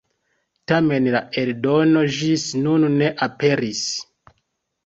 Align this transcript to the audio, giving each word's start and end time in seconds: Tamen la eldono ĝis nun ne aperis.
Tamen 0.71 1.09
la 1.15 1.19
eldono 1.41 2.03
ĝis 2.17 2.47
nun 2.63 2.89
ne 2.97 3.11
aperis. 3.27 3.87